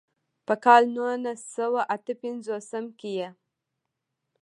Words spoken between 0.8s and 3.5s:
نولس سوه اتۀ پنځوستم کښې ئې